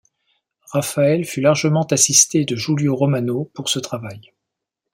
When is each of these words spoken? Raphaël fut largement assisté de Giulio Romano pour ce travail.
Raphaël 0.71 1.25
fut 1.25 1.41
largement 1.41 1.83
assisté 1.83 2.43
de 2.43 2.55
Giulio 2.55 2.95
Romano 2.95 3.51
pour 3.53 3.69
ce 3.69 3.77
travail. 3.77 4.33